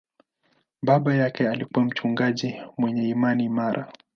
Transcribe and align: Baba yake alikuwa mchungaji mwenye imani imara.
Baba 0.81 1.15
yake 1.15 1.49
alikuwa 1.49 1.85
mchungaji 1.85 2.61
mwenye 2.77 3.09
imani 3.09 3.43
imara. 3.43 3.93